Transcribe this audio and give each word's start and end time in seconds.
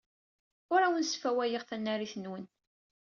Ur 0.73 0.81
awen-sfawayeɣ 0.83 1.63
tanarit-nwen. 1.65 2.45